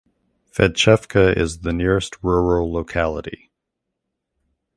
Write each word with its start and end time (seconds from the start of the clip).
Fedchevka 0.51 1.37
is 1.37 1.59
the 1.59 1.71
nearest 1.71 2.15
rural 2.23 2.73
locality. 2.73 3.51